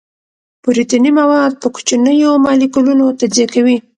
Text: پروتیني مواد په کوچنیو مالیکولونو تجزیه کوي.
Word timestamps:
پروتیني 0.63 1.11
مواد 1.19 1.51
په 1.61 1.67
کوچنیو 1.73 2.31
مالیکولونو 2.45 3.05
تجزیه 3.19 3.47
کوي. 3.53 3.77